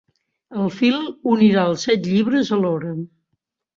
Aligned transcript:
El 0.61 0.69
fil 0.77 0.95
unirà 1.33 1.67
els 1.73 1.85
set 1.91 2.09
llibres 2.15 2.51
alhora. 2.59 2.95